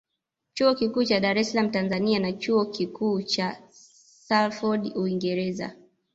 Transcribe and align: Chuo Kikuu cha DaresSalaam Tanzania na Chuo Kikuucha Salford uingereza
Chuo 0.55 0.71
Kikuu 0.75 1.03
cha 1.03 1.19
DaresSalaam 1.19 1.71
Tanzania 1.71 2.19
na 2.19 2.31
Chuo 2.33 2.65
Kikuucha 2.65 3.61
Salford 4.09 4.91
uingereza 4.97 5.75